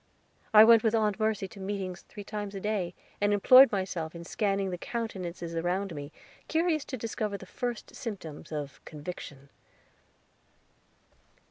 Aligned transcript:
I 0.51 0.63
went 0.63 0.81
with 0.81 0.95
Aunt 0.95 1.19
Mercy 1.19 1.47
to 1.49 1.59
meetings 1.59 2.01
three 2.01 2.23
times 2.23 2.55
a 2.55 2.59
day, 2.59 2.95
and 3.21 3.31
employed 3.31 3.71
myself 3.71 4.15
in 4.15 4.23
scanning 4.23 4.71
the 4.71 4.77
countenances 4.79 5.53
around 5.53 5.93
me, 5.93 6.11
curious 6.47 6.83
to 6.85 6.97
discover 6.97 7.37
the 7.37 7.45
first 7.45 7.95
symptoms 7.95 8.51
of 8.51 8.83
Conviction. 8.83 9.49